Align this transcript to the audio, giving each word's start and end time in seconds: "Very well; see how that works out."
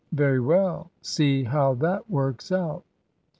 "Very 0.13 0.39
well; 0.39 0.89
see 1.03 1.43
how 1.43 1.75
that 1.75 2.09
works 2.09 2.51
out." 2.51 2.83